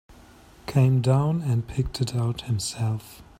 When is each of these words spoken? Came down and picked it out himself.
Came 0.65 0.99
down 1.01 1.43
and 1.43 1.67
picked 1.67 2.01
it 2.01 2.15
out 2.15 2.41
himself. 2.41 3.21